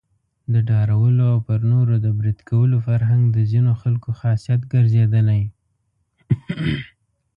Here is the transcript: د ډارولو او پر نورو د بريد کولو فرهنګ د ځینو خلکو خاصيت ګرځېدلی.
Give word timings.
د 0.53 0.55
ډارولو 0.69 1.23
او 1.33 1.39
پر 1.47 1.59
نورو 1.71 1.95
د 2.05 2.07
بريد 2.19 2.39
کولو 2.49 2.77
فرهنګ 2.87 3.23
د 3.31 3.37
ځینو 3.51 3.71
خلکو 3.81 4.09
خاصيت 4.19 4.61
ګرځېدلی. 4.73 5.43